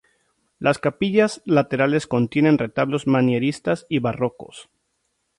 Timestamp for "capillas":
0.79-1.43